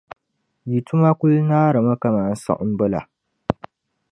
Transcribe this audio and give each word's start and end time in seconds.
ti 0.85 0.87
yuma 0.87 1.09
kul 1.19 1.35
naarimi 1.49 1.93
kaman 2.01 2.31
siɣimbu 2.43 2.85
la. 2.93 2.99